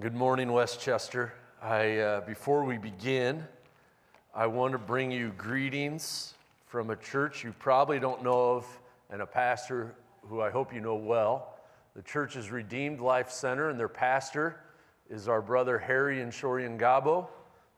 [0.00, 1.32] Good morning, Westchester.
[1.60, 3.44] I, uh, before we begin,
[4.32, 6.34] I want to bring you greetings
[6.68, 8.78] from a church you probably don't know of
[9.10, 9.96] and a pastor
[10.28, 11.56] who I hope you know well.
[11.96, 14.60] The church is Redeemed Life Center, and their pastor
[15.10, 17.26] is our brother Harry and Shorian Gabo,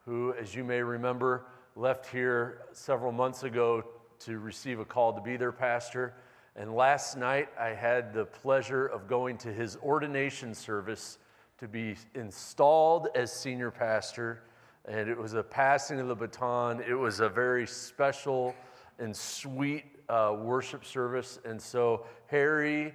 [0.04, 3.82] who, as you may remember, left here several months ago
[4.18, 6.12] to receive a call to be their pastor.
[6.54, 11.16] And last night, I had the pleasure of going to his ordination service
[11.60, 14.42] to be installed as senior pastor.
[14.86, 16.80] And it was a passing of the baton.
[16.80, 18.54] It was a very special
[18.98, 21.38] and sweet uh, worship service.
[21.44, 22.94] And so, Harry,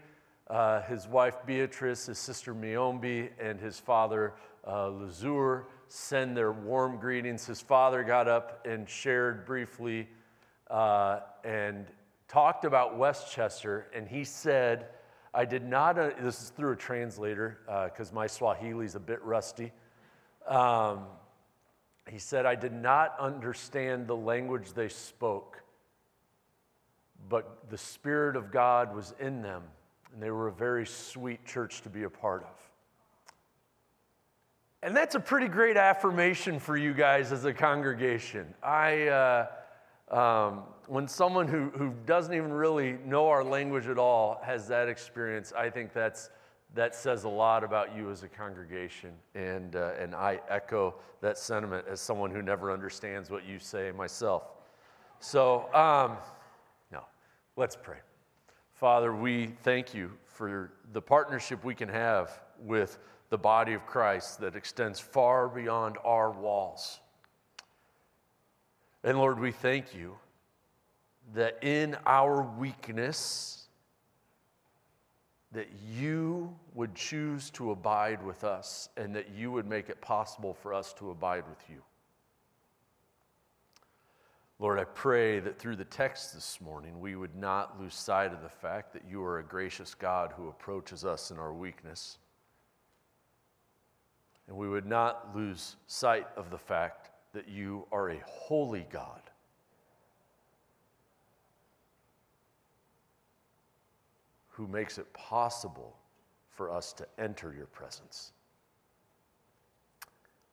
[0.50, 4.34] uh, his wife Beatrice, his sister Miombi, and his father
[4.66, 7.46] uh, Lazur send their warm greetings.
[7.46, 10.08] His father got up and shared briefly
[10.72, 11.86] uh, and
[12.28, 14.88] talked about Westchester, and he said,
[15.36, 17.58] I did not, uh, this is through a translator
[17.92, 19.74] because uh, my Swahili is a bit rusty.
[20.48, 21.08] Um,
[22.10, 25.62] he said, I did not understand the language they spoke,
[27.28, 29.64] but the Spirit of God was in them,
[30.14, 32.72] and they were a very sweet church to be a part of.
[34.84, 38.54] And that's a pretty great affirmation for you guys as a congregation.
[38.64, 39.48] I, uh,
[40.12, 44.88] um, when someone who, who doesn't even really know our language at all has that
[44.88, 46.30] experience, I think that's,
[46.76, 49.12] that says a lot about you as a congregation.
[49.34, 53.92] And, uh, and I echo that sentiment as someone who never understands what you say
[53.92, 54.44] myself.
[55.20, 56.18] So, um,
[56.92, 57.04] no,
[57.56, 57.98] let's pray.
[58.74, 64.40] Father, we thank you for the partnership we can have with the body of Christ
[64.42, 67.00] that extends far beyond our walls.
[69.06, 70.18] And Lord, we thank you
[71.36, 73.68] that in our weakness,
[75.52, 80.56] that you would choose to abide with us and that you would make it possible
[80.56, 81.84] for us to abide with you.
[84.58, 88.42] Lord, I pray that through the text this morning, we would not lose sight of
[88.42, 92.18] the fact that you are a gracious God who approaches us in our weakness.
[94.48, 99.22] And we would not lose sight of the fact that you are a holy God.
[104.50, 105.96] Who makes it possible
[106.56, 108.32] for us to enter your presence.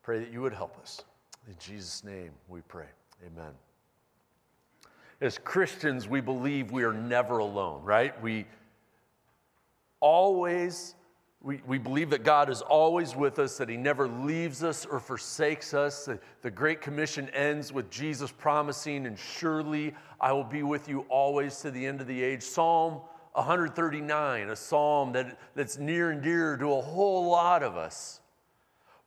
[0.03, 1.03] Pray that you would help us.
[1.47, 2.87] In Jesus' name we pray.
[3.25, 3.53] Amen.
[5.20, 8.20] As Christians, we believe we are never alone, right?
[8.20, 8.47] We
[10.00, 10.97] always
[11.42, 15.00] we, we believe that God is always with us, that He never leaves us or
[15.00, 16.04] forsakes us.
[16.04, 21.00] The, the Great Commission ends with Jesus promising, and surely I will be with you
[21.08, 22.42] always to the end of the age.
[22.42, 23.00] Psalm
[23.32, 28.20] 139, a psalm that, that's near and dear to a whole lot of us,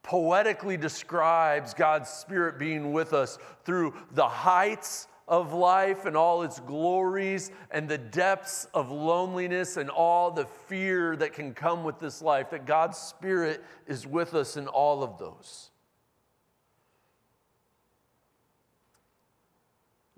[0.03, 6.59] poetically describes God's Spirit being with us through the heights of life and all its
[6.59, 12.21] glories and the depths of loneliness and all the fear that can come with this
[12.21, 15.71] life, that God's Spirit is with us in all of those.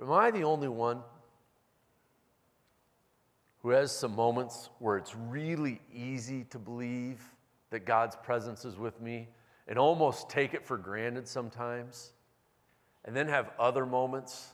[0.02, 1.02] Am I the only one
[3.64, 7.22] who has some moments where it's really easy to believe
[7.70, 9.28] that God's presence is with me
[9.68, 12.14] and almost take it for granted sometimes,
[13.04, 14.54] and then have other moments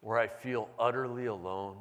[0.00, 1.76] where I feel utterly alone.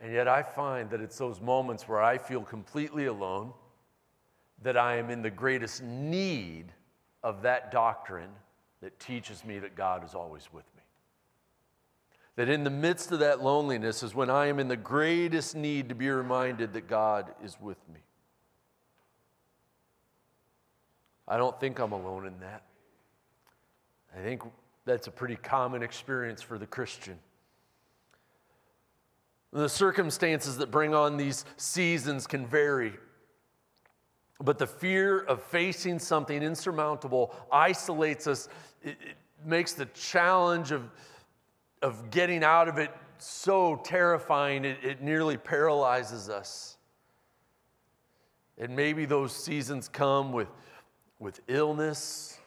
[0.00, 3.52] And yet I find that it's those moments where I feel completely alone
[4.62, 6.72] that I am in the greatest need
[7.22, 8.30] of that doctrine
[8.80, 10.82] that teaches me that God is always with me.
[12.36, 15.88] That in the midst of that loneliness is when I am in the greatest need
[15.88, 18.00] to be reminded that God is with me.
[21.26, 22.62] I don't think I'm alone in that.
[24.16, 24.42] I think
[24.86, 27.18] that's a pretty common experience for the Christian.
[29.52, 32.94] The circumstances that bring on these seasons can vary.
[34.40, 38.48] But the fear of facing something insurmountable isolates us.
[38.82, 40.90] It, it makes the challenge of,
[41.82, 46.76] of getting out of it so terrifying, it, it nearly paralyzes us.
[48.58, 50.48] And maybe those seasons come with,
[51.18, 52.38] with illness,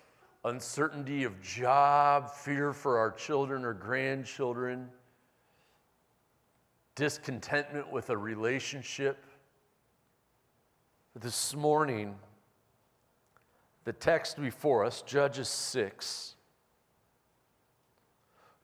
[0.45, 4.89] uncertainty of job, fear for our children or grandchildren,
[6.95, 9.25] discontentment with a relationship.
[11.13, 12.15] But this morning,
[13.83, 16.35] the text before us, Judges 6,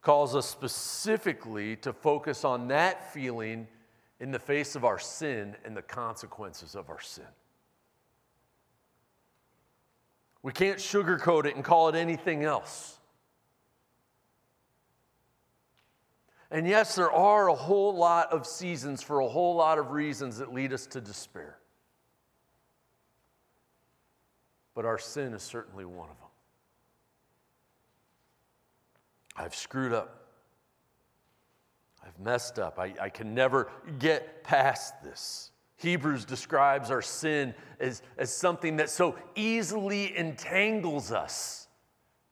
[0.01, 3.68] calls us specifically to focus on that feeling
[4.19, 7.25] in the face of our sin and the consequences of our sin.
[10.46, 13.00] We can't sugarcoat it and call it anything else.
[16.52, 20.38] And yes, there are a whole lot of seasons for a whole lot of reasons
[20.38, 21.58] that lead us to despair.
[24.76, 26.28] But our sin is certainly one of them.
[29.36, 30.28] I've screwed up.
[32.06, 32.78] I've messed up.
[32.78, 35.50] I, I can never get past this.
[35.77, 41.68] Hebrews describes our sin as, as something that so easily entangles us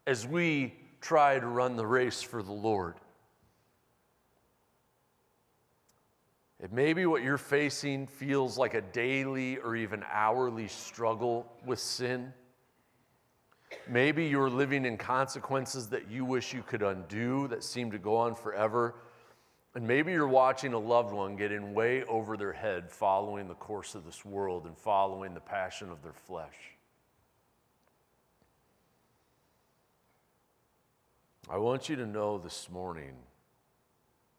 [0.08, 2.96] as we try to run the race for the Lord.
[6.62, 11.80] It may be what you're facing feels like a daily or even hourly struggle with
[11.80, 12.32] sin.
[13.90, 18.16] Maybe you're living in consequences that you wish you could undo that seem to go
[18.16, 18.96] on forever.
[19.76, 23.56] And maybe you're watching a loved one get in way over their head following the
[23.56, 26.54] course of this world and following the passion of their flesh.
[31.50, 33.16] I want you to know this morning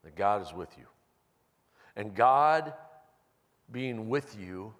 [0.04, 0.86] that God is with you.
[1.96, 2.72] And God
[3.70, 4.72] being with you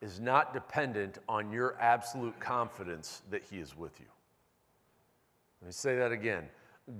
[0.00, 4.06] is not dependent on your absolute confidence that He is with you.
[5.60, 6.44] Let me say that again.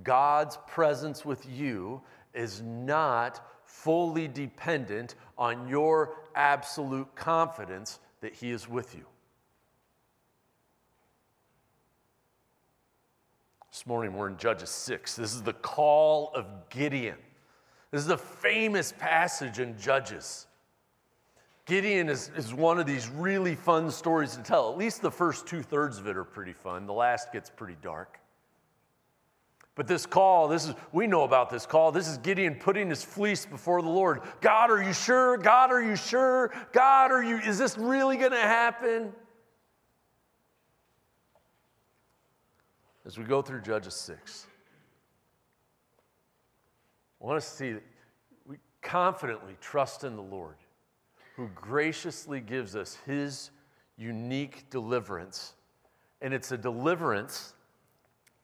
[0.03, 2.01] God's presence with you
[2.33, 9.05] is not fully dependent on your absolute confidence that He is with you.
[13.71, 15.15] This morning we're in Judges 6.
[15.15, 17.15] This is the call of Gideon.
[17.91, 20.47] This is a famous passage in Judges.
[21.65, 24.71] Gideon is, is one of these really fun stories to tell.
[24.71, 26.87] At least the first two thirds of it are pretty fun.
[26.87, 28.19] The last gets pretty dark.
[29.79, 31.93] But this call, this is we know about this call.
[31.93, 34.19] This is Gideon putting his fleece before the Lord.
[34.41, 35.37] God, are you sure?
[35.37, 36.51] God, are you sure?
[36.73, 39.13] God, are you is this really going to happen?
[43.05, 44.47] As we go through Judges 6.
[47.21, 47.83] I want to see that
[48.45, 50.57] we confidently trust in the Lord
[51.37, 53.51] who graciously gives us his
[53.95, 55.53] unique deliverance.
[56.21, 57.53] And it's a deliverance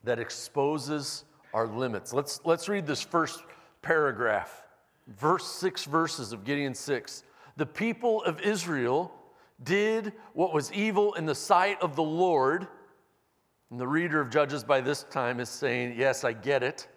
[0.06, 1.24] that exposes
[1.54, 2.12] our limits.
[2.12, 3.42] Let's, let's read this first
[3.82, 4.64] paragraph,
[5.06, 7.22] verse six verses of Gideon 6.
[7.56, 9.12] The people of Israel
[9.62, 12.66] did what was evil in the sight of the Lord.
[13.70, 16.88] And the reader of Judges by this time is saying, Yes, I get it.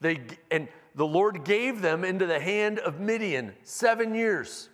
[0.00, 0.20] They,
[0.50, 4.68] and the Lord gave them into the hand of Midian seven years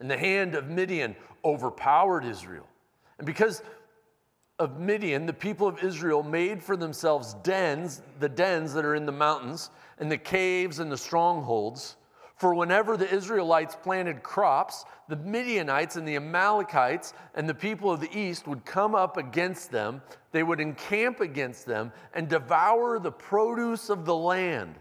[0.00, 2.66] and the hand of Midian overpowered Israel.
[3.18, 3.62] And because
[4.58, 9.06] of Midian, the people of Israel made for themselves dens, the dens that are in
[9.06, 11.96] the mountains, and the caves and the strongholds.
[12.36, 18.00] For whenever the Israelites planted crops, the Midianites and the Amalekites and the people of
[18.00, 20.02] the east would come up against them.
[20.30, 24.76] They would encamp against them and devour the produce of the land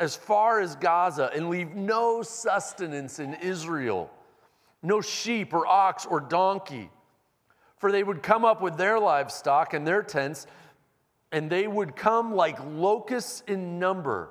[0.00, 4.10] as far as Gaza and leave no sustenance in Israel
[4.82, 6.90] no sheep or ox or donkey.
[7.82, 10.46] For they would come up with their livestock and their tents,
[11.32, 14.28] and they would come like locusts in number.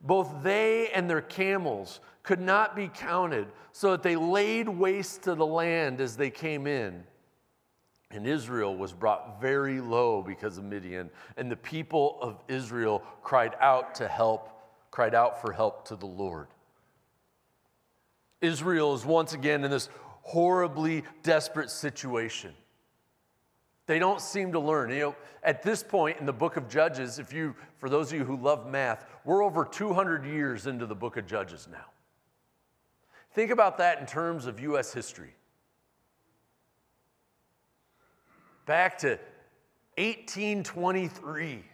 [0.00, 5.34] Both they and their camels could not be counted, so that they laid waste to
[5.34, 7.02] the land as they came in.
[8.12, 13.56] And Israel was brought very low because of Midian, and the people of Israel cried
[13.58, 14.50] out to help,
[14.92, 16.46] cried out for help to the Lord.
[18.40, 19.88] Israel is once again in this
[20.22, 22.54] horribly desperate situation.
[23.88, 24.90] They don't seem to learn.
[24.90, 28.18] You know, at this point in the book of Judges, if you, for those of
[28.18, 31.86] you who love math, we're over 200 years into the book of Judges now.
[33.32, 34.92] Think about that in terms of U.S.
[34.92, 35.34] history.
[38.66, 39.18] Back to
[39.96, 41.64] 1823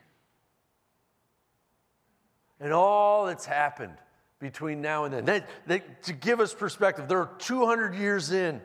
[2.60, 3.96] and all that's happened
[4.38, 5.24] between now and then.
[5.24, 8.60] That, that, to give us perspective, there are 200 years in.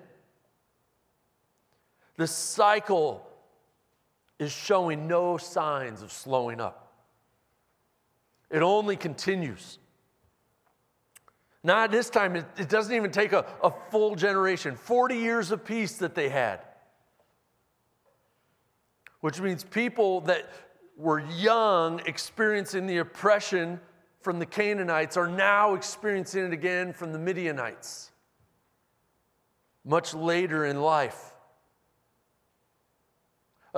[2.17, 3.25] The cycle
[4.39, 6.93] is showing no signs of slowing up.
[8.49, 9.77] It only continues.
[11.63, 15.65] Now, this time, it, it doesn't even take a, a full generation 40 years of
[15.65, 16.61] peace that they had.
[19.19, 20.49] Which means people that
[20.95, 23.79] were young experiencing the oppression
[24.21, 28.11] from the Canaanites are now experiencing it again from the Midianites
[29.85, 31.28] much later in life.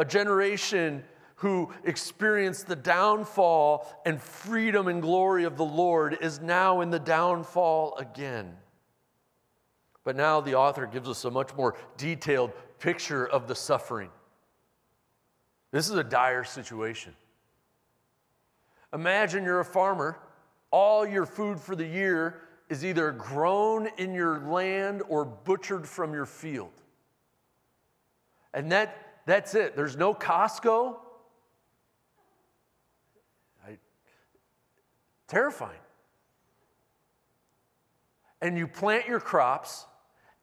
[0.02, 1.04] A generation
[1.36, 6.98] who experienced the downfall and freedom and glory of the Lord is now in the
[6.98, 8.58] downfall again.
[10.04, 14.10] But now the author gives us a much more detailed picture of the suffering.
[15.70, 17.14] This is a dire situation.
[18.92, 20.18] Imagine you're a farmer,
[20.72, 26.12] all your food for the year is either grown in your land or butchered from
[26.12, 26.74] your field.
[28.52, 29.76] And that, that's it.
[29.76, 30.98] There's no Costco.
[33.66, 33.78] I,
[35.28, 35.80] terrifying.
[38.42, 39.86] And you plant your crops,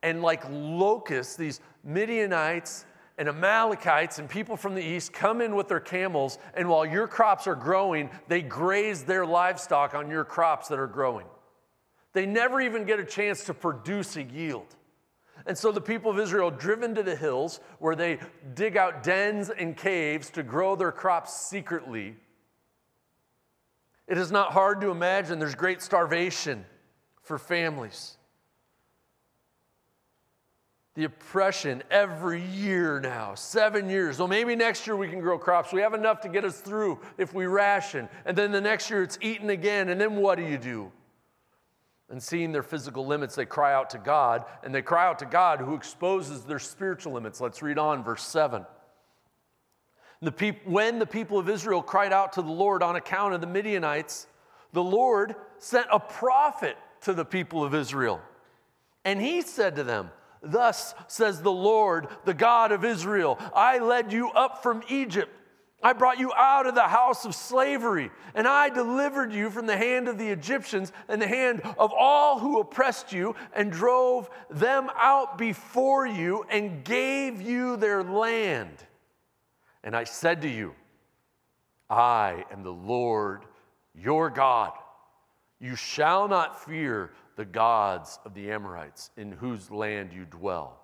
[0.02, 2.84] and like locusts, these Midianites
[3.18, 7.08] and Amalekites and people from the east come in with their camels, and while your
[7.08, 11.26] crops are growing, they graze their livestock on your crops that are growing.
[12.12, 14.76] They never even get a chance to produce a yield.
[15.48, 18.18] And so the people of Israel, driven to the hills where they
[18.54, 22.14] dig out dens and caves to grow their crops secretly,
[24.06, 26.66] it is not hard to imagine there's great starvation
[27.22, 28.18] for families.
[30.96, 34.18] The oppression every year now, seven years.
[34.18, 35.72] Well, maybe next year we can grow crops.
[35.72, 38.10] We have enough to get us through if we ration.
[38.26, 39.88] And then the next year it's eaten again.
[39.88, 40.92] And then what do you do?
[42.10, 45.26] And seeing their physical limits, they cry out to God, and they cry out to
[45.26, 47.40] God who exposes their spiritual limits.
[47.40, 48.64] Let's read on, verse 7.
[50.22, 53.40] The peop- when the people of Israel cried out to the Lord on account of
[53.40, 54.26] the Midianites,
[54.72, 58.20] the Lord sent a prophet to the people of Israel.
[59.04, 60.10] And he said to them,
[60.42, 65.30] Thus says the Lord, the God of Israel I led you up from Egypt
[65.80, 69.76] I brought you out of the house of slavery, and I delivered you from the
[69.76, 74.90] hand of the Egyptians and the hand of all who oppressed you, and drove them
[74.96, 78.84] out before you, and gave you their land.
[79.84, 80.74] And I said to you,
[81.88, 83.44] I am the Lord
[83.94, 84.72] your God.
[85.60, 90.80] You shall not fear the gods of the Amorites in whose land you dwell.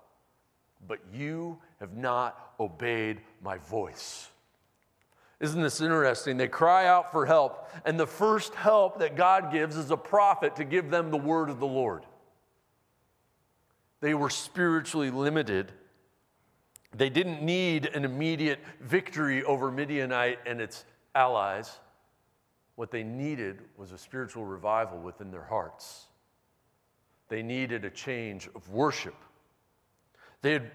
[0.87, 4.31] But you have not obeyed my voice.
[5.45, 6.39] Isn't this interesting?
[6.39, 10.57] They cry out for help, and the first help that God gives is a prophet
[10.57, 12.07] to give them the word of the Lord.
[14.01, 15.71] They were spiritually limited.
[16.97, 21.79] They didn't need an immediate victory over Midianite and its allies.
[22.77, 26.07] What they needed was a spiritual revival within their hearts.
[27.29, 29.17] They needed a change of worship.
[30.41, 30.71] They had,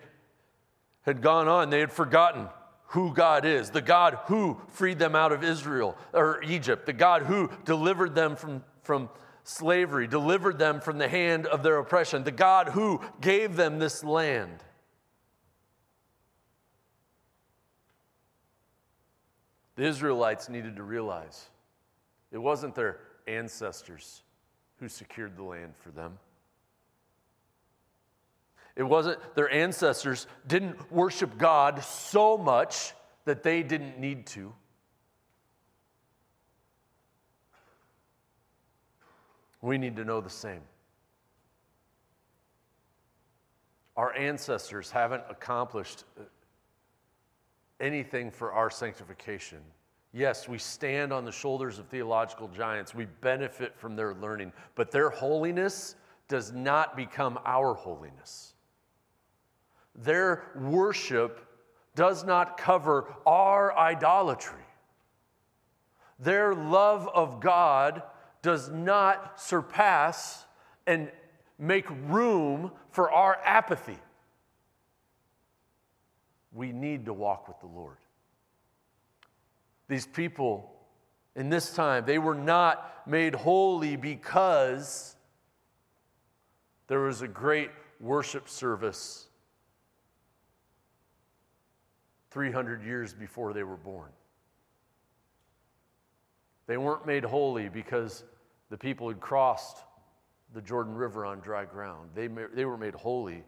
[1.02, 2.50] had gone on, they had forgotten
[2.90, 7.24] who God is, the God who freed them out of Israel or Egypt, the God
[7.24, 9.10] who delivered them from, from
[9.44, 14.04] slavery, delivered them from the hand of their oppression, the God who gave them this
[14.04, 14.64] land.
[19.76, 21.48] The Israelites needed to realize
[22.32, 24.24] it wasn't their ancestors
[24.80, 26.18] who secured the land for them.
[28.80, 32.94] It wasn't their ancestors didn't worship God so much
[33.26, 34.54] that they didn't need to.
[39.62, 40.62] We need to know the same.
[43.98, 46.24] Our ancestors haven't accomplished uh,
[47.82, 49.60] anything for our sanctification.
[50.14, 52.96] Yes, we stand on the shoulders of theological giants.
[52.96, 55.96] We benefit from their learning, but their holiness
[56.30, 58.54] does not become our holiness.
[60.04, 61.46] Their worship
[61.96, 64.64] does not cover our idolatry.
[66.20, 68.04] Their love of God
[68.42, 70.46] does not surpass
[70.88, 71.12] and
[71.58, 74.00] make room for our apathy.
[76.54, 77.98] We need to walk with the Lord.
[79.88, 80.72] These people
[81.36, 85.16] in this time, they were not made holy because
[86.88, 89.29] there was a great worship service
[92.32, 94.10] 300 years before they were born.
[96.68, 98.24] They weren't made holy because
[98.70, 99.78] the people had crossed
[100.54, 102.10] the Jordan River on dry ground.
[102.14, 103.44] They, they were made holy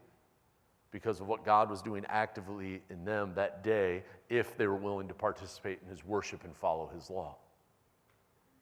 [0.92, 5.08] because of what God was doing actively in them that day if they were willing
[5.08, 7.38] to participate in his worship and follow his law.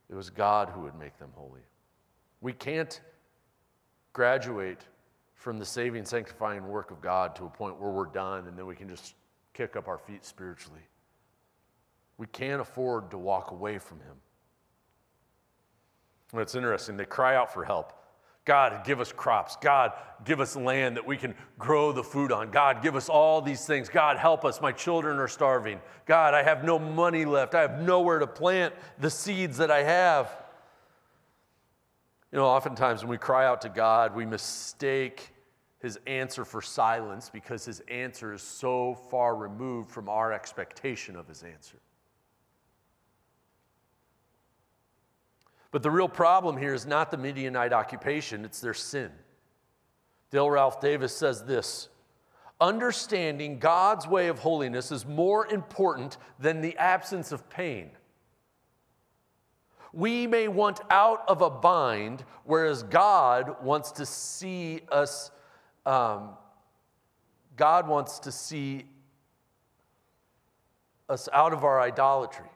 [0.10, 1.62] It was God who would make them holy.
[2.42, 3.00] We can't
[4.14, 4.82] graduate
[5.34, 8.66] from the saving, sanctifying work of God to a point where we're done and then
[8.66, 9.16] we can just
[9.60, 10.80] kick up our feet spiritually.
[12.18, 14.16] We can't afford to walk away from Him.
[16.32, 17.92] And it's interesting, they cry out for help.
[18.46, 19.58] God, give us crops.
[19.62, 19.92] God,
[20.24, 22.51] give us land that we can grow the food on.
[22.51, 23.89] God, give us all these things.
[23.89, 24.62] God, help us.
[24.62, 25.82] My children are starving.
[26.06, 27.54] God, I have no money left.
[27.54, 30.36] I have nowhere to plant the seeds that I have.
[32.32, 35.34] You know, oftentimes when we cry out to God, we mistake
[35.79, 41.27] his answer for silence because his answer is so far removed from our expectation of
[41.27, 41.77] his answer.
[45.71, 49.12] But the real problem here is not the Midianite occupation, it's their sin.
[50.31, 51.89] Dale Ralph Davis says this
[52.62, 57.91] Understanding God's way of holiness is more important than the absence of pain.
[59.93, 65.31] We may want out of a bind, whereas God wants to see us,
[65.89, 66.29] um,
[67.55, 68.86] God wants to see
[71.10, 72.50] us out of our idolatry.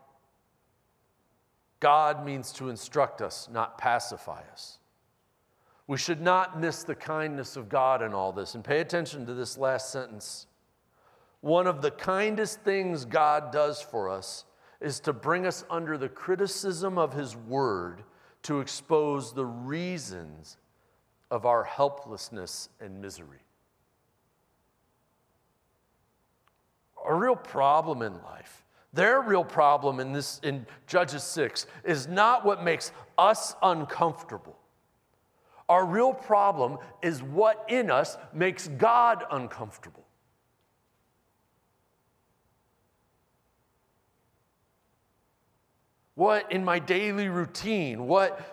[1.79, 4.77] God means to instruct us, not pacify us.
[5.87, 8.53] We should not miss the kindness of God in all this.
[8.53, 10.45] And pay attention to this last sentence.
[11.41, 14.45] One of the kindest things God does for us
[14.79, 18.03] is to bring us under the criticism of His Word
[18.43, 20.57] to expose the reasons
[21.33, 23.39] of our helplessness and misery.
[27.09, 28.63] A real problem in life,
[28.93, 34.55] their real problem in this in Judges 6 is not what makes us uncomfortable.
[35.67, 40.05] Our real problem is what in us makes God uncomfortable.
[46.13, 48.52] What in my daily routine, what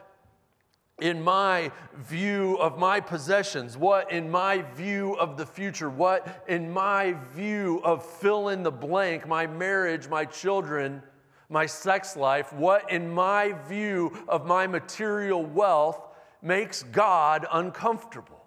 [1.00, 6.70] in my view of my possessions, what in my view of the future, what in
[6.70, 11.02] my view of fill in the blank, my marriage, my children,
[11.48, 16.00] my sex life, what in my view of my material wealth
[16.42, 18.44] makes God uncomfortable.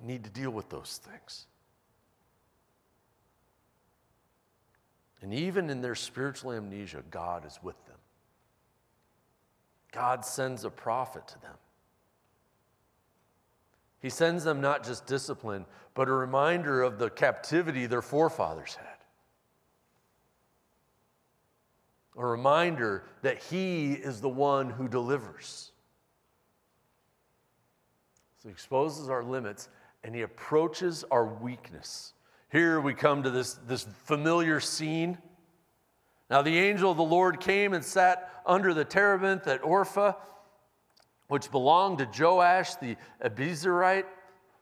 [0.00, 1.46] I need to deal with those things.
[5.20, 7.97] And even in their spiritual amnesia, God is with them.
[9.92, 11.54] God sends a prophet to them.
[14.00, 15.64] He sends them not just discipline,
[15.94, 18.86] but a reminder of the captivity their forefathers had.
[22.16, 25.72] A reminder that He is the one who delivers.
[28.38, 29.68] So He exposes our limits
[30.04, 32.12] and He approaches our weakness.
[32.50, 35.18] Here we come to this, this familiar scene.
[36.30, 40.16] Now, the angel of the Lord came and sat under the terebinth at Ophrah,
[41.28, 44.06] which belonged to Joash the Abiezrite,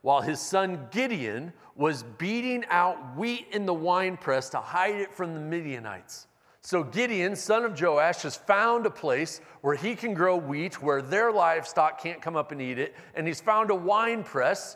[0.01, 5.33] while his son Gideon was beating out wheat in the winepress to hide it from
[5.33, 6.27] the Midianites.
[6.61, 11.01] So Gideon, son of Joash, has found a place where he can grow wheat, where
[11.01, 14.75] their livestock can't come up and eat it, and he's found a wine press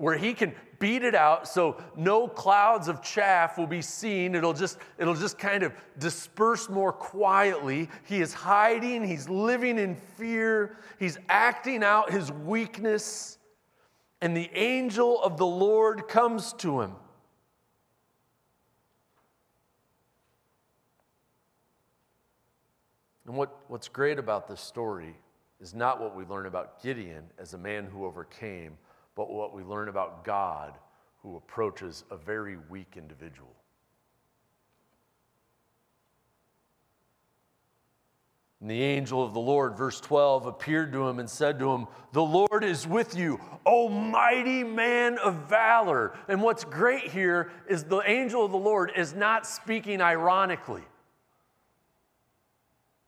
[0.00, 4.34] where he can beat it out so no clouds of chaff will be seen.
[4.34, 7.90] It'll just it'll just kind of disperse more quietly.
[8.06, 9.06] He is hiding.
[9.06, 10.78] He's living in fear.
[10.98, 13.36] He's acting out his weakness.
[14.22, 16.92] And the angel of the lord comes to him.
[23.26, 25.14] And what, what's great about this story
[25.60, 28.78] is not what we learn about gideon as a man who overcame
[29.20, 30.72] but what we learn about God
[31.22, 33.54] who approaches a very weak individual.
[38.62, 41.86] And the angel of the Lord, verse 12, appeared to him and said to him,
[42.14, 46.16] The Lord is with you, O mighty man of valor.
[46.26, 50.84] And what's great here is the angel of the Lord is not speaking ironically.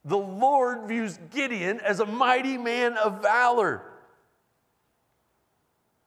[0.04, 3.91] The Lord views Gideon as a mighty man of valor.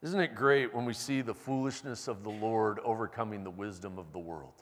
[0.06, 4.14] Isn't it great when we see the foolishness of the Lord overcoming the wisdom of
[4.14, 4.54] the world?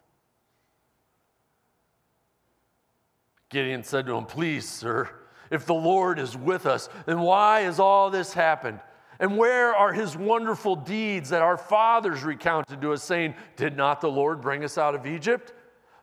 [3.50, 5.10] Gideon said to him, Please, sir,
[5.52, 8.80] if the Lord is with us, then why has all this happened?
[9.20, 14.00] And where are his wonderful deeds that our fathers recounted to us, saying, Did not
[14.00, 15.52] the Lord bring us out of Egypt?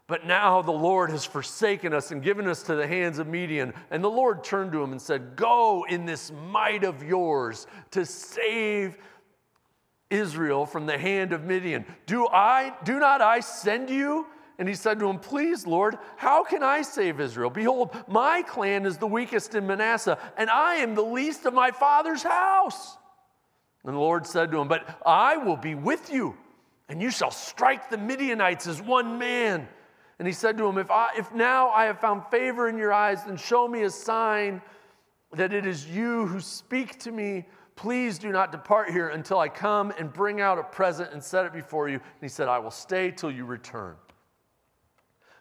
[0.06, 3.72] But now the Lord has forsaken us and given us to the hands of Midian.
[3.90, 8.04] And the Lord turned to him and said, Go in this might of yours to
[8.04, 8.98] save
[10.10, 11.86] Israel from the hand of Midian.
[12.06, 14.26] Do I do not I send you?
[14.58, 17.48] And he said to him, Please, Lord, how can I save Israel?
[17.48, 21.70] Behold, my clan is the weakest in Manasseh, and I am the least of my
[21.70, 22.98] father's house.
[23.84, 26.36] And the Lord said to him, But I will be with you,
[26.90, 29.66] and you shall strike the Midianites as one man.
[30.18, 32.92] And he said to him, If, I, if now I have found favor in your
[32.92, 34.60] eyes, then show me a sign
[35.32, 37.46] that it is you who speak to me.
[37.76, 41.46] Please do not depart here until I come and bring out a present and set
[41.46, 41.94] it before you.
[41.94, 43.96] And he said, I will stay till you return.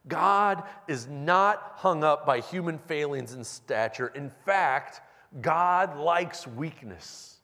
[0.07, 4.07] God is not hung up by human failings in stature.
[4.07, 5.01] In fact,
[5.41, 7.37] God likes weakness.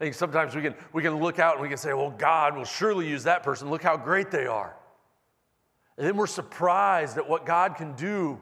[0.00, 2.56] I think sometimes we can, we can look out and we can say, well, God
[2.56, 3.70] will surely use that person.
[3.70, 4.76] Look how great they are.
[5.96, 8.38] And then we're surprised at what God can do.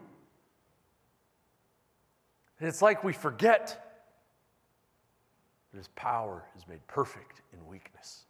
[2.58, 3.83] And it's like we forget
[5.74, 8.26] that His power is made perfect in weakness.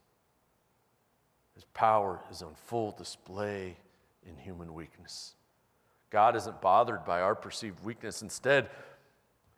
[1.54, 3.76] His power is on full display
[4.26, 5.34] in human weakness.
[6.08, 8.22] God isn't bothered by our perceived weakness.
[8.22, 8.70] Instead,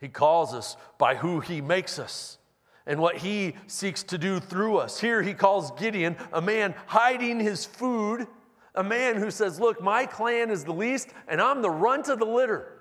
[0.00, 2.38] He calls us by who He makes us
[2.86, 5.00] and what He seeks to do through us.
[5.00, 8.26] Here, He calls Gideon a man hiding his food,
[8.74, 12.18] a man who says, Look, my clan is the least, and I'm the runt of
[12.18, 12.72] the litter.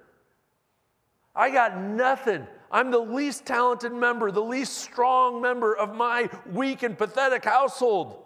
[1.35, 2.47] I got nothing.
[2.71, 8.23] I'm the least talented member, the least strong member of my weak and pathetic household.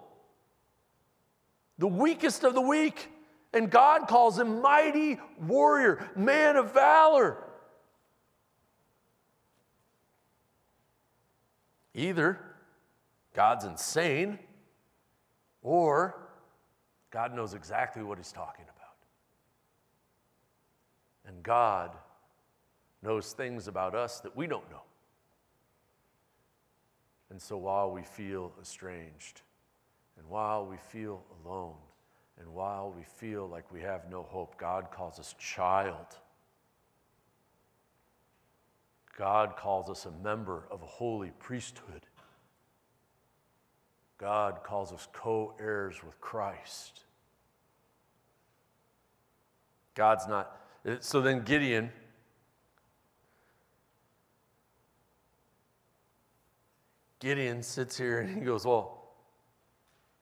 [1.78, 3.08] The weakest of the weak.
[3.52, 7.36] And God calls him mighty warrior, man of valor.
[11.94, 12.38] Either
[13.34, 14.38] God's insane
[15.62, 16.16] or
[17.10, 18.96] God knows exactly what he's talking about.
[21.26, 21.90] And God
[23.02, 24.82] knows things about us that we don't know.
[27.30, 29.42] And so while we feel estranged,
[30.18, 31.76] and while we feel alone,
[32.38, 36.06] and while we feel like we have no hope, God calls us child.
[39.16, 42.06] God calls us a member of a holy priesthood.
[44.18, 47.04] God calls us co heirs with Christ.
[49.94, 50.60] God's not.
[51.00, 51.90] So then Gideon.
[57.20, 59.00] Gideon sits here and he goes, Well,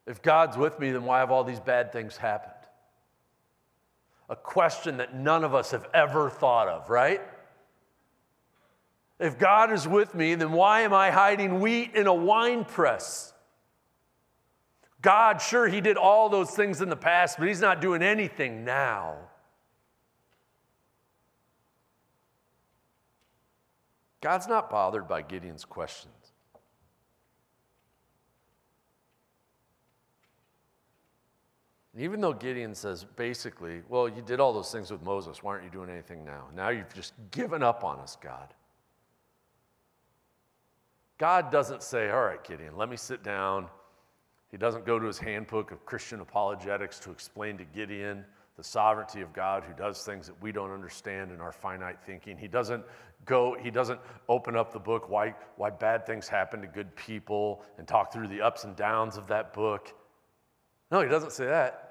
[0.07, 2.55] if God's with me, then why have all these bad things happened?
[4.29, 7.23] A question that none of us have ever thought of, right?
[9.19, 13.33] If God is with me, then why am I hiding wheat in a wine press?
[15.01, 18.65] God, sure, He did all those things in the past, but He's not doing anything
[18.65, 19.17] now.
[24.21, 26.28] God's not bothered by Gideon's questions.
[31.99, 35.65] Even though Gideon says basically, well, you did all those things with Moses, why aren't
[35.65, 36.45] you doing anything now?
[36.55, 38.55] Now you've just given up on us, God.
[41.19, 43.67] God doesn't say, all right, Gideon, let me sit down.
[44.53, 48.25] He doesn't go to his handbook of Christian apologetics to explain to Gideon
[48.57, 52.39] the sovereignty of God who does things that we don't understand in our finite thinking.
[52.39, 52.85] He doesn't
[53.25, 57.63] go, he doesn't open up the book why, why bad things happen to good people
[57.77, 59.93] and talk through the ups and downs of that book.
[60.93, 61.88] No, he doesn't say that.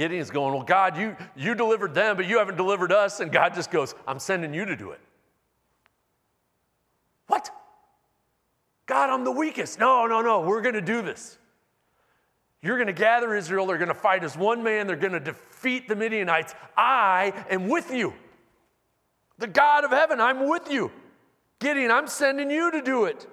[0.00, 3.20] Gideon's going, Well, God, you, you delivered them, but you haven't delivered us.
[3.20, 5.00] And God just goes, I'm sending you to do it.
[7.26, 7.50] What?
[8.86, 9.78] God, I'm the weakest.
[9.78, 11.36] No, no, no, we're going to do this.
[12.62, 13.66] You're going to gather Israel.
[13.66, 14.86] They're going to fight as one man.
[14.86, 16.54] They're going to defeat the Midianites.
[16.78, 18.14] I am with you.
[19.36, 20.90] The God of heaven, I'm with you.
[21.58, 23.26] Gideon, I'm sending you to do it.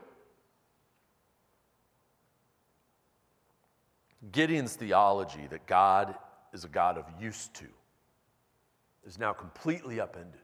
[4.34, 6.14] Gideon's theology that God
[6.54, 7.66] is a God of used to
[9.08, 10.42] is now completely upended.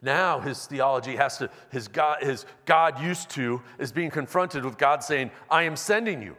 [0.00, 4.78] Now his theology has to, his God, his God used to is being confronted with
[4.78, 6.36] God saying, I am sending you.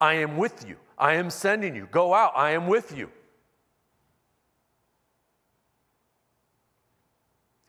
[0.00, 0.76] I am with you.
[0.96, 1.88] I am sending you.
[1.90, 2.32] Go out.
[2.34, 3.10] I am with you.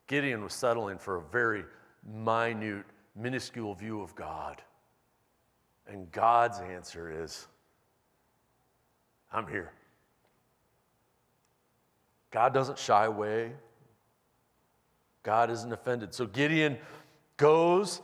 [0.07, 1.65] Gideon was settling for a very
[2.05, 4.61] minute, minuscule view of God.
[5.87, 7.47] And God's answer is,
[9.33, 9.71] I'm here.
[12.31, 13.51] God doesn't shy away.
[15.23, 16.13] God isn't offended.
[16.13, 16.77] So Gideon
[17.37, 18.01] goes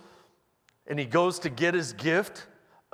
[0.87, 2.47] and he goes to get his gift.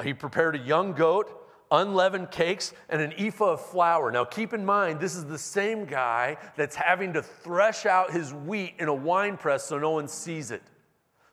[0.04, 1.32] He prepared a young goat,
[1.71, 4.12] unleavened cakes, and an ephah of flour.
[4.12, 8.34] Now keep in mind, this is the same guy that's having to thresh out his
[8.34, 10.63] wheat in a wine press so no one sees it.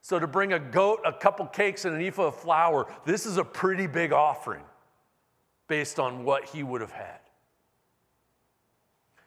[0.03, 3.37] So to bring a goat, a couple cakes, and an ephah of flour, this is
[3.37, 4.65] a pretty big offering
[5.69, 7.19] based on what he would have had.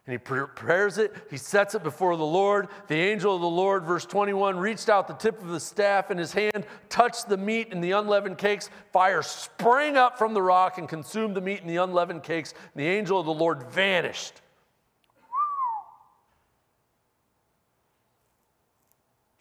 [0.07, 2.67] And he prepares it, he sets it before the Lord.
[2.87, 6.17] The angel of the Lord, verse 21, reached out the tip of the staff in
[6.19, 8.69] his hand, touched the meat and the unleavened cakes.
[8.93, 12.53] Fire sprang up from the rock and consumed the meat and the unleavened cakes.
[12.53, 14.41] And the angel of the Lord vanished.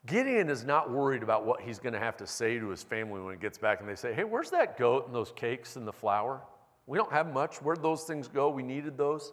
[0.06, 3.20] Gideon is not worried about what he's going to have to say to his family
[3.20, 5.86] when he gets back and they say, Hey, where's that goat and those cakes and
[5.86, 6.40] the flour?
[6.86, 7.56] We don't have much.
[7.56, 8.50] Where'd those things go?
[8.50, 9.32] We needed those.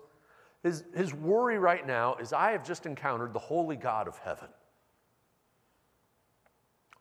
[0.64, 4.48] His, his worry right now is I have just encountered the holy God of heaven.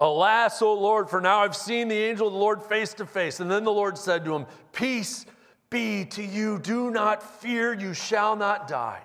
[0.00, 3.40] Alas, O Lord, for now I've seen the angel of the Lord face to face.
[3.40, 5.26] And then the Lord said to him, Peace
[5.68, 6.58] be to you.
[6.58, 9.02] Do not fear, you shall not die.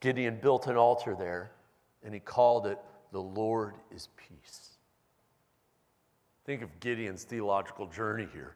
[0.00, 1.52] Gideon built an altar there,
[2.02, 2.78] and he called it,
[3.12, 4.78] The Lord is Peace.
[6.46, 8.54] Think of Gideon's theological journey here.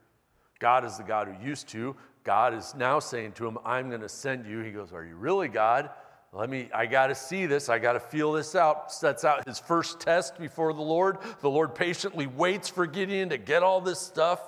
[0.58, 1.94] God is the God who used to.
[2.24, 4.60] God is now saying to him, I'm going to send you.
[4.60, 5.90] He goes, Are you really God?
[6.32, 7.68] Let me, I got to see this.
[7.68, 8.92] I got to feel this out.
[8.92, 11.18] Sets out his first test before the Lord.
[11.40, 14.40] The Lord patiently waits for Gideon to get all this stuff.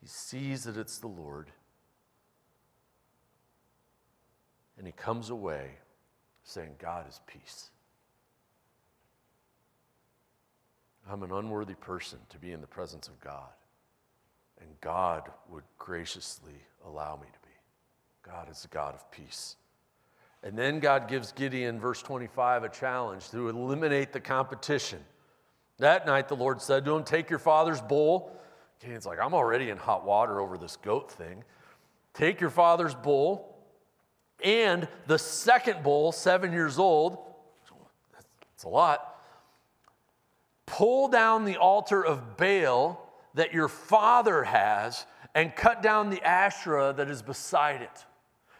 [0.00, 1.52] He sees that it's the Lord.
[4.76, 5.70] And he comes away
[6.42, 7.70] saying, God is peace.
[11.12, 13.50] I'm an unworthy person to be in the presence of God.
[14.58, 16.54] And God would graciously
[16.86, 18.30] allow me to be.
[18.30, 19.56] God is a God of peace.
[20.42, 25.00] And then God gives Gideon, verse 25, a challenge to eliminate the competition.
[25.78, 28.34] That night, the Lord said to him, Take your father's bull.
[28.80, 31.44] Gideon's like, I'm already in hot water over this goat thing.
[32.14, 33.54] Take your father's bull
[34.42, 37.18] and the second bull, seven years old.
[38.14, 39.11] That's a lot
[40.66, 42.98] pull down the altar of Baal
[43.34, 48.04] that your father has and cut down the Asherah that is beside it.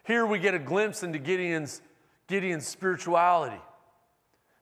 [0.05, 1.81] Here we get a glimpse into Gideon's,
[2.27, 3.61] Gideon's spirituality.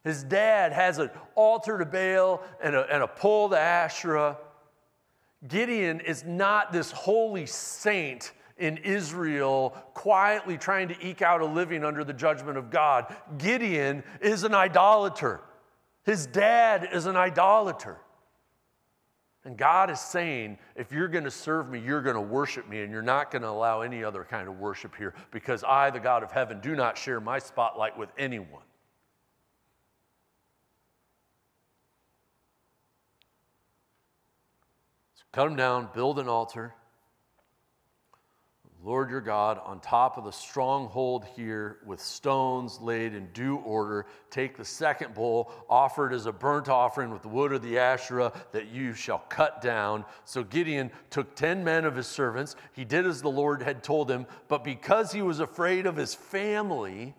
[0.05, 4.38] His dad has an altar to Baal and a, and a pole to Asherah.
[5.46, 11.85] Gideon is not this holy saint in Israel quietly trying to eke out a living
[11.85, 13.14] under the judgment of God.
[13.38, 15.40] Gideon is an idolater.
[16.04, 17.98] His dad is an idolater.
[19.44, 22.82] And God is saying, if you're going to serve me, you're going to worship me,
[22.82, 26.00] and you're not going to allow any other kind of worship here because I, the
[26.00, 28.62] God of heaven, do not share my spotlight with anyone.
[35.14, 36.74] So cut him down, build an altar,
[38.83, 44.07] Lord your God, on top of the stronghold here with stones laid in due order,
[44.31, 48.33] take the second bull, offered as a burnt offering with the wood of the Asherah
[48.53, 50.07] that you shall cut down.
[50.25, 52.57] So Gideon took ten men of his servants.
[52.73, 56.14] He did as the Lord had told him, but because he was afraid of his
[56.14, 57.14] family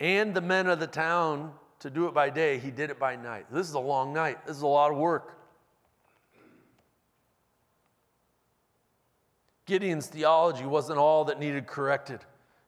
[0.00, 3.16] and the men of the town to do it by day, he did it by
[3.16, 3.44] night.
[3.52, 5.34] This is a long night, this is a lot of work.
[9.66, 12.20] Gideon's theology wasn't all that needed corrected.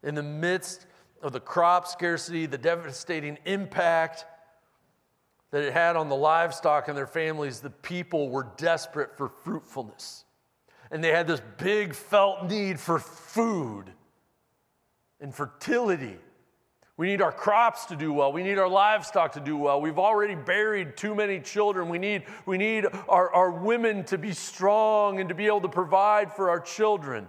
[0.02, 0.86] In the midst
[1.22, 4.24] of the crop scarcity, the devastating impact
[5.50, 10.24] that it had on the livestock and their families, the people were desperate for fruitfulness.
[10.90, 13.92] And they had this big felt need for food
[15.20, 16.16] and fertility.
[16.98, 18.32] We need our crops to do well.
[18.32, 19.80] We need our livestock to do well.
[19.80, 21.88] We've already buried too many children.
[21.88, 25.68] We need, we need our, our women to be strong and to be able to
[25.68, 27.28] provide for our children.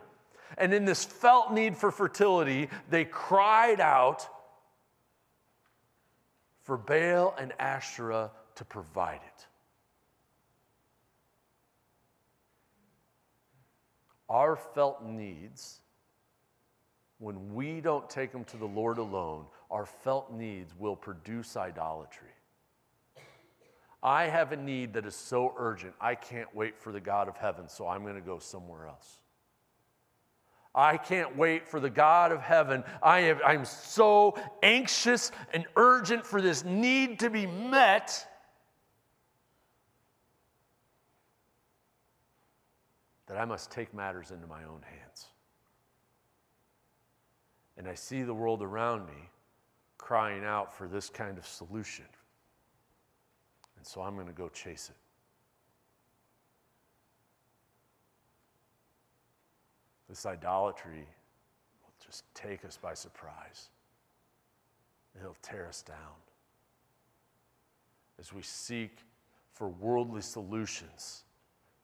[0.57, 4.27] And in this felt need for fertility, they cried out
[6.63, 9.45] for Baal and Asherah to provide it.
[14.27, 15.79] Our felt needs,
[17.19, 22.29] when we don't take them to the Lord alone, our felt needs will produce idolatry.
[24.01, 27.35] I have a need that is so urgent, I can't wait for the God of
[27.35, 29.19] heaven, so I'm going to go somewhere else.
[30.73, 32.83] I can't wait for the God of heaven.
[33.03, 38.25] I am, I'm so anxious and urgent for this need to be met.
[43.27, 45.25] That I must take matters into my own hands.
[47.79, 49.29] And I see the world around me
[49.97, 52.05] crying out for this kind of solution.
[53.77, 54.97] And so I'm going to go chase it.
[60.09, 61.07] This idolatry
[61.81, 63.69] will just take us by surprise.
[65.17, 65.95] It'll tear us down.
[68.19, 68.97] As we seek
[69.53, 71.23] for worldly solutions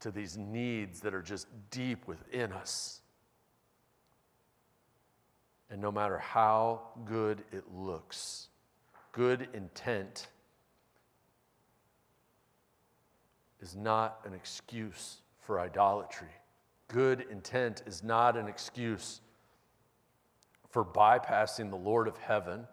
[0.01, 3.01] to these needs that are just deep within us.
[5.69, 8.49] And no matter how good it looks,
[9.11, 10.27] good intent
[13.61, 16.29] is not an excuse for idolatry.
[16.87, 19.21] Good intent is not an excuse
[20.69, 22.67] for bypassing the Lord of heaven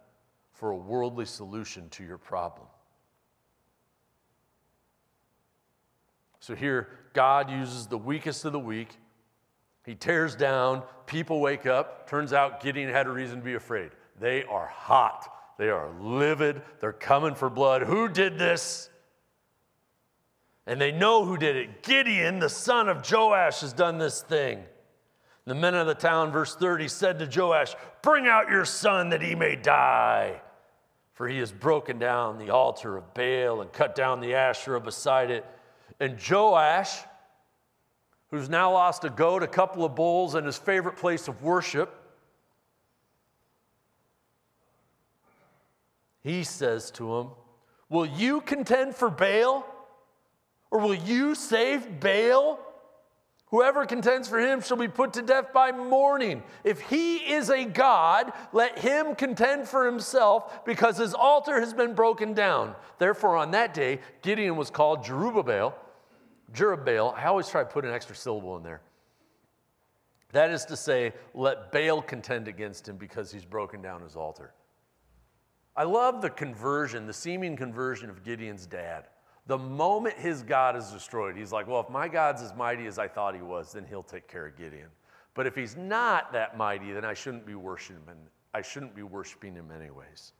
[0.53, 2.67] for a worldly solution to your problem.
[6.41, 8.97] So here, God uses the weakest of the weak.
[9.85, 12.09] He tears down, people wake up.
[12.09, 13.91] Turns out Gideon had a reason to be afraid.
[14.21, 17.83] They are hot, they are livid, they're coming for blood.
[17.83, 18.91] Who did this?
[20.67, 21.83] And they know who did it.
[21.83, 24.63] Gideon, the son of Joash, has done this thing.
[25.45, 29.23] The men of the town, verse 30, said to Joash, Bring out your son that
[29.23, 30.41] he may die.
[31.15, 35.31] For he has broken down the altar of Baal and cut down the Asherah beside
[35.31, 35.45] it.
[35.99, 37.01] And Joash,
[38.33, 41.95] who's now lost a goat, a couple of bulls, and his favorite place of worship,
[46.25, 47.29] he says to him,
[47.91, 49.67] Will you contend for Baal?
[50.71, 52.59] Or will you save Baal?
[53.49, 56.43] Whoever contends for him shall be put to death by morning.
[56.65, 61.93] If he is a God, let him contend for himself, because his altar has been
[61.93, 62.77] broken down.
[62.99, 65.75] Therefore, on that day, Gideon was called Jerubbaal.
[66.53, 68.81] Jerubbaal, I always try to put an extra syllable in there.
[70.33, 74.55] That is to say, let Baal contend against him because he's broken down his altar.
[75.77, 79.09] I love the conversion, the seeming conversion of Gideon's dad.
[79.47, 82.99] The moment his God is destroyed, he's like, well, if my God's as mighty as
[82.99, 84.89] I thought he was, then he'll take care of Gideon.
[85.35, 88.19] But if he's not that mighty, then I shouldn't be worshiping him.
[88.55, 90.33] I shouldn't be worshiping him anyways.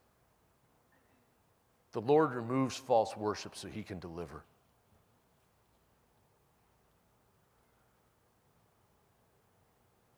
[1.93, 4.45] The Lord removes false worship so he can deliver.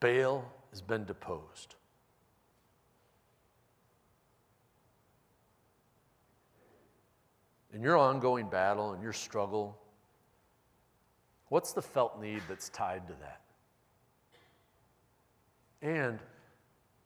[0.05, 1.77] Baal has been deposed.
[7.73, 9.77] in your ongoing battle and your struggle,
[11.49, 13.41] what's the felt need that's tied to that?
[15.83, 16.21] And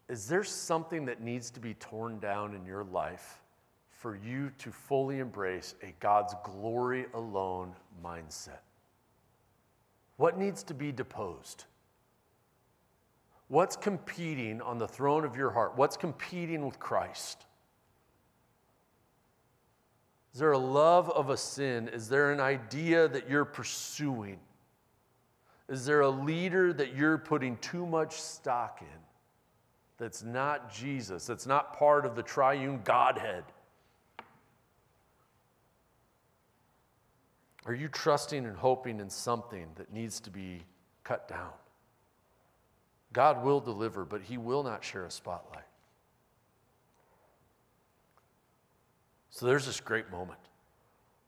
[0.09, 3.41] is there something that needs to be torn down in your life
[3.91, 8.61] for you to fully embrace a God's glory alone mindset?
[10.17, 11.65] What needs to be deposed?
[13.49, 15.77] What's competing on the throne of your heart?
[15.77, 17.47] What's competing with Christ?
[20.35, 21.89] Is there a love of a sin?
[21.89, 24.39] Is there an idea that you're pursuing?
[25.69, 29.01] Is there a leader that you're putting too much stock in
[29.97, 33.45] that's not Jesus, that's not part of the triune Godhead?
[37.67, 40.63] Are you trusting and hoping in something that needs to be
[41.03, 41.51] cut down?
[43.13, 45.65] God will deliver, but He will not share a spotlight.
[49.31, 50.41] So there's this great moment.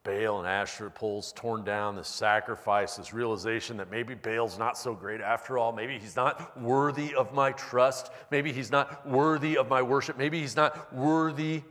[0.03, 4.95] Baal and Asherah poles torn down, this sacrifice, this realization that maybe Baal's not so
[4.95, 5.73] great after all.
[5.73, 8.11] Maybe he's not worthy of my trust.
[8.31, 10.17] Maybe he's not worthy of my worship.
[10.17, 11.63] Maybe he's not worthy.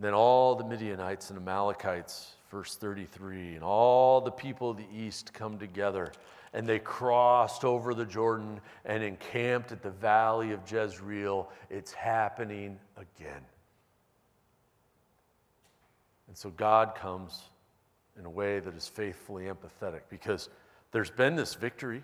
[0.00, 5.32] Then all the Midianites and Amalekites, verse 33, and all the people of the east
[5.32, 6.12] come together
[6.52, 11.48] and they crossed over the Jordan and encamped at the valley of Jezreel.
[11.70, 13.40] It's happening again.
[16.28, 17.42] And so God comes
[18.18, 20.50] in a way that is faithfully empathetic because
[20.90, 22.02] there's been this victory.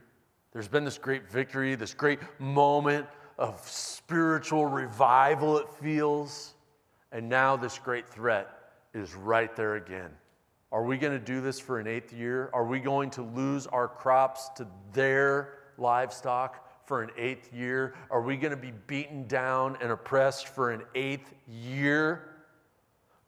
[0.53, 3.07] There's been this great victory, this great moment
[3.39, 6.55] of spiritual revival, it feels.
[7.13, 8.49] And now this great threat
[8.95, 10.11] is right there again.
[10.71, 12.51] Are we going to do this for an eighth year?
[12.53, 17.95] Are we going to lose our crops to their livestock for an eighth year?
[18.11, 22.35] Are we going to be beaten down and oppressed for an eighth year?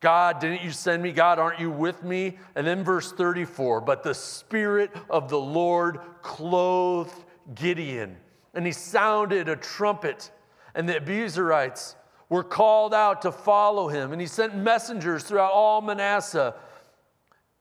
[0.01, 1.13] God, didn't you send me?
[1.13, 2.39] God, aren't you with me?
[2.55, 7.25] And then verse 34 But the Spirit of the Lord clothed
[7.55, 8.19] Gideon,
[8.53, 10.31] and he sounded a trumpet,
[10.75, 11.95] and the Abiezrites
[12.29, 16.55] were called out to follow him, and he sent messengers throughout all Manasseh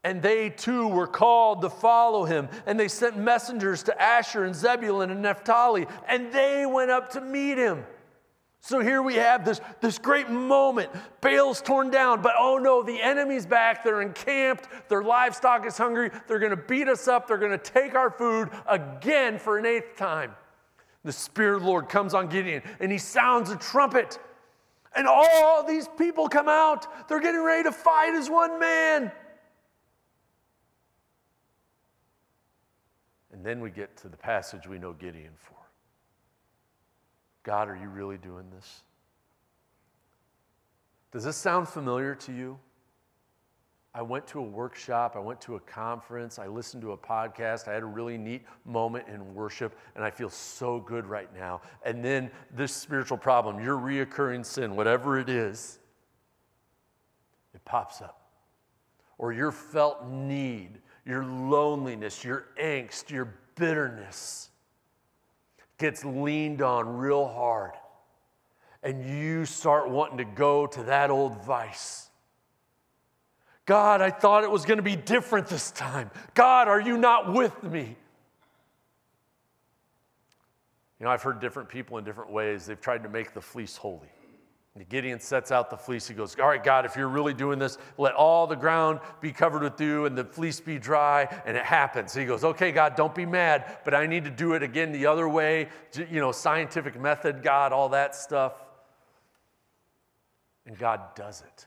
[0.03, 2.47] and they too were called to follow him.
[2.65, 7.21] And they sent messengers to Asher and Zebulun and Naphtali, and they went up to
[7.21, 7.85] meet him.
[8.61, 10.89] So here we have this, this great moment.
[11.21, 13.83] Baal's torn down, but oh no, the enemy's back.
[13.83, 14.67] They're encamped.
[14.89, 16.11] Their livestock is hungry.
[16.27, 17.27] They're going to beat us up.
[17.27, 20.35] They're going to take our food again for an eighth time.
[21.05, 24.19] The Spirit of the Lord comes on Gideon and he sounds a trumpet.
[24.93, 27.07] And all these people come out.
[27.07, 29.11] They're getting ready to fight as one man.
[33.39, 35.55] And then we get to the passage we know Gideon for.
[37.43, 38.81] God, are you really doing this?
[41.13, 42.59] Does this sound familiar to you?
[43.93, 47.69] I went to a workshop, I went to a conference, I listened to a podcast,
[47.69, 51.61] I had a really neat moment in worship, and I feel so good right now.
[51.85, 55.79] And then this spiritual problem, your reoccurring sin, whatever it is,
[57.53, 58.19] it pops up.
[59.17, 64.49] Or your felt need, your loneliness, your angst, your bitterness
[65.77, 67.71] gets leaned on real hard.
[68.83, 72.09] And you start wanting to go to that old vice.
[73.65, 76.09] God, I thought it was going to be different this time.
[76.33, 77.95] God, are you not with me?
[80.99, 82.65] You know, I've heard different people in different ways.
[82.65, 84.09] They've tried to make the fleece holy.
[84.85, 86.07] Gideon sets out the fleece.
[86.07, 89.31] He goes, All right, God, if you're really doing this, let all the ground be
[89.31, 91.27] covered with dew and the fleece be dry.
[91.45, 92.13] And it happens.
[92.13, 95.05] He goes, Okay, God, don't be mad, but I need to do it again the
[95.07, 95.69] other way.
[95.95, 98.53] You know, scientific method, God, all that stuff.
[100.65, 101.65] And God does it.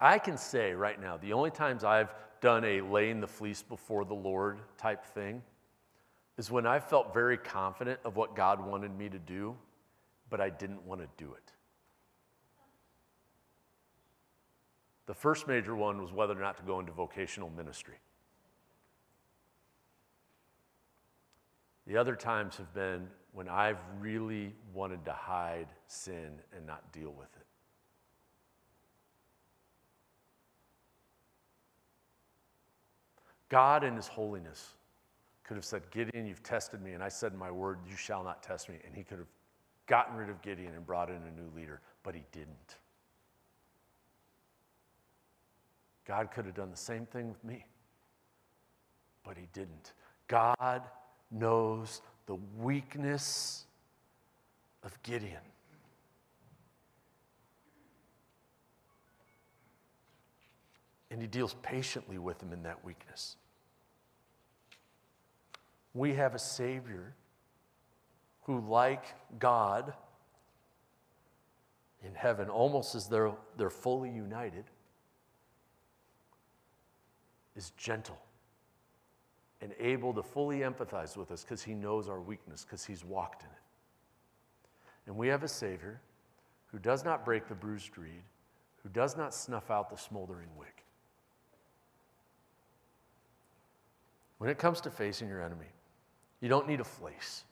[0.00, 4.04] I can say right now, the only times I've done a laying the fleece before
[4.04, 5.42] the Lord type thing
[6.36, 9.56] is when I felt very confident of what God wanted me to do
[10.30, 11.52] but I didn't want to do it.
[15.06, 17.96] The first major one was whether or not to go into vocational ministry.
[21.86, 27.10] The other times have been when I've really wanted to hide sin and not deal
[27.10, 27.46] with it.
[33.50, 34.74] God in His holiness
[35.42, 38.24] could have said, Gideon, you've tested me, and I said in my word, you shall
[38.24, 38.76] not test me.
[38.86, 39.28] And He could have
[39.86, 42.76] gotten rid of Gideon and brought in a new leader, but he didn't.
[46.06, 47.66] God could have done the same thing with me,
[49.24, 49.92] but he didn't.
[50.28, 50.82] God
[51.30, 53.64] knows the weakness
[54.82, 55.40] of Gideon.
[61.10, 63.36] And he deals patiently with him in that weakness.
[65.94, 67.14] We have a Savior
[68.44, 69.92] who, like God
[72.04, 74.64] in heaven, almost as they're, they're fully united,
[77.56, 78.18] is gentle
[79.60, 83.42] and able to fully empathize with us because he knows our weakness, because he's walked
[83.42, 83.62] in it.
[85.06, 86.00] And we have a Savior
[86.66, 88.22] who does not break the bruised reed,
[88.82, 90.84] who does not snuff out the smoldering wick.
[94.38, 95.72] When it comes to facing your enemy,
[96.42, 97.44] you don't need a fleece.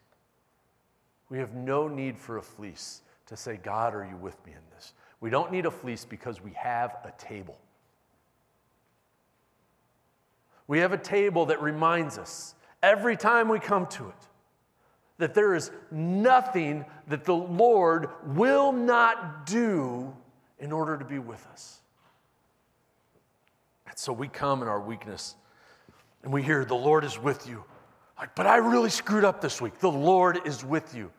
[1.32, 4.60] We have no need for a fleece to say, God, are you with me in
[4.74, 4.92] this?
[5.18, 7.56] We don't need a fleece because we have a table.
[10.66, 14.28] We have a table that reminds us every time we come to it
[15.16, 20.14] that there is nothing that the Lord will not do
[20.58, 21.80] in order to be with us.
[23.86, 25.34] And so we come in our weakness
[26.24, 27.64] and we hear, The Lord is with you.
[28.18, 29.78] Like, but I really screwed up this week.
[29.78, 31.10] The Lord is with you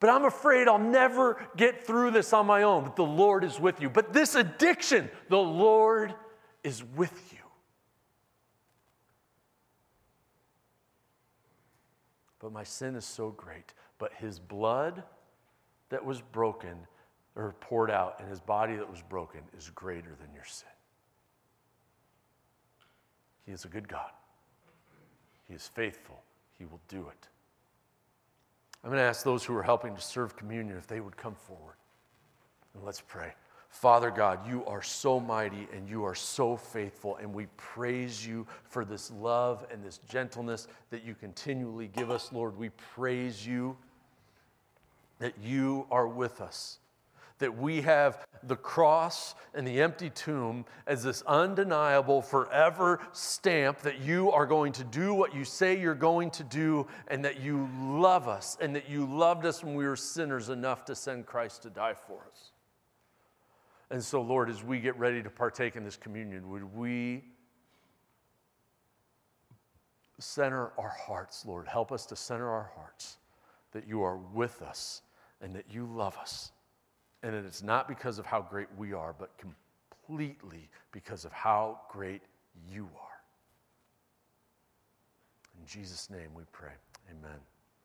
[0.00, 2.84] but I'm afraid I'll never get through this on my own.
[2.84, 3.88] But the Lord is with you.
[3.88, 6.14] But this addiction, the Lord
[6.62, 7.38] is with you.
[12.38, 13.72] But my sin is so great.
[13.98, 15.02] But his blood
[15.88, 16.76] that was broken
[17.36, 20.68] or poured out and his body that was broken is greater than your sin.
[23.46, 24.10] He is a good God.
[25.48, 26.22] He is faithful.
[26.58, 27.28] He will do it.
[28.84, 31.34] I'm going to ask those who are helping to serve communion if they would come
[31.34, 31.76] forward.
[32.74, 33.32] And let's pray.
[33.70, 38.46] Father God, you are so mighty and you are so faithful, and we praise you
[38.62, 42.58] for this love and this gentleness that you continually give us, Lord.
[42.58, 43.76] We praise you
[45.18, 46.78] that you are with us
[47.38, 54.00] that we have the cross and the empty tomb as this undeniable, forever stamp that
[54.00, 57.68] you are going to do what you say you're going to do, and that you
[57.80, 61.62] love us, and that you loved us when we were sinners enough to send Christ
[61.62, 62.52] to die for us.
[63.90, 67.24] And so, Lord, as we get ready to partake in this communion, would we
[70.18, 71.66] center our hearts, Lord?
[71.66, 73.18] Help us to center our hearts
[73.72, 75.02] that you are with us
[75.40, 76.52] and that you love us
[77.24, 81.80] and it is not because of how great we are, but completely because of how
[81.90, 82.20] great
[82.70, 83.22] you are.
[85.58, 86.72] In Jesus' name we pray.
[87.10, 87.40] Amen.